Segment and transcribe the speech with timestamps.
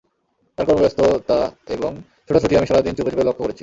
[0.57, 0.99] তার কর্মব্যস্ত
[1.29, 1.39] তা
[1.75, 1.91] এবং
[2.27, 3.59] ছোটাছুটি আমি সারাদিন চুপে চুপে লক্ষ্য করেছি।